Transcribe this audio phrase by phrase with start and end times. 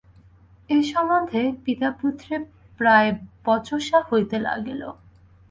[0.69, 2.35] এ সম্বন্ধে পিতাপুত্রে
[2.79, 3.09] প্রায়
[3.45, 4.81] বচসা হইতে লাগিল।